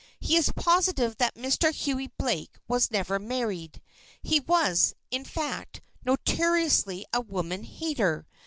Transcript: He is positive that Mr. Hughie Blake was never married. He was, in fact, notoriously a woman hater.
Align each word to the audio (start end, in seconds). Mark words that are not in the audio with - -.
He 0.19 0.35
is 0.35 0.51
positive 0.55 1.17
that 1.17 1.35
Mr. 1.35 1.71
Hughie 1.71 2.11
Blake 2.17 2.57
was 2.67 2.89
never 2.89 3.19
married. 3.19 3.83
He 4.23 4.39
was, 4.39 4.95
in 5.11 5.25
fact, 5.25 5.79
notoriously 6.03 7.05
a 7.13 7.21
woman 7.21 7.63
hater. 7.65 8.25